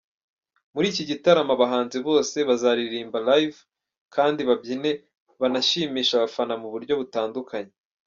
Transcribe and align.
Muri 0.73 0.85
iki 0.91 1.03
gitaramo, 1.09 1.51
abahanzi 1.57 1.97
bose 2.07 2.37
bazaririmba 2.49 3.17
live 3.29 3.59
kandi 4.15 4.41
babyine 4.49 4.89
banashimishe 5.39 6.13
abafana 6.15 6.53
mu 6.61 6.67
buryo 6.73 6.93
butandukanye. 7.01 7.73